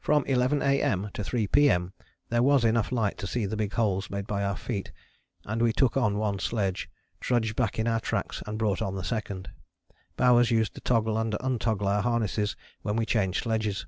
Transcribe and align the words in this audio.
From 0.00 0.22
11 0.26 0.60
A.M. 0.60 1.08
to 1.14 1.24
3 1.24 1.46
P.M. 1.46 1.94
there 2.28 2.42
was 2.42 2.62
enough 2.62 2.92
light 2.92 3.16
to 3.16 3.26
see 3.26 3.46
the 3.46 3.56
big 3.56 3.72
holes 3.72 4.10
made 4.10 4.26
by 4.26 4.44
our 4.44 4.54
feet, 4.54 4.92
and 5.46 5.62
we 5.62 5.72
took 5.72 5.96
on 5.96 6.18
one 6.18 6.38
sledge, 6.40 6.90
trudged 7.20 7.56
back 7.56 7.78
in 7.78 7.88
our 7.88 8.00
tracks, 8.00 8.42
and 8.46 8.58
brought 8.58 8.82
on 8.82 8.96
the 8.96 9.02
second. 9.02 9.48
Bowers 10.18 10.50
used 10.50 10.74
to 10.74 10.82
toggle 10.82 11.16
and 11.16 11.32
untoggle 11.40 11.86
our 11.88 12.02
harnesses 12.02 12.54
when 12.82 12.96
we 12.96 13.06
changed 13.06 13.44
sledges. 13.44 13.86